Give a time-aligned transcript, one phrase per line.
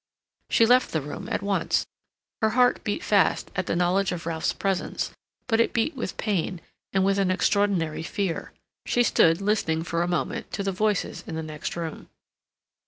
[0.49, 1.85] She left the room at once.
[2.41, 5.11] Her heart beat fast at the knowledge of Ralph's presence;
[5.45, 6.59] but it beat with pain,
[6.91, 8.51] and with an extraordinary fear.
[8.83, 12.09] She stood listening for a moment to the voices in the next room.